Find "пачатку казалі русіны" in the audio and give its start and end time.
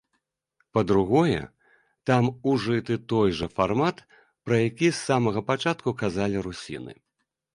5.51-6.93